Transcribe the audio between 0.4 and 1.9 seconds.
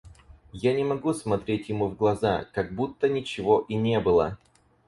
Я не могу смотреть ему